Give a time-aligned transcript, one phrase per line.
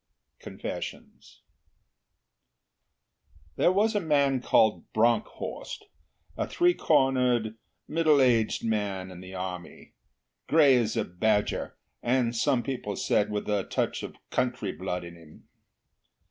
[0.39, 1.41] CONFESSIONS
[3.55, 5.85] There was a man called Bronckhorst
[6.35, 7.53] a three cornered,
[7.87, 9.93] middle aged man in the Army
[10.47, 15.15] grey as a badger, and, some people said, with a touch of country blood in
[15.15, 15.47] him.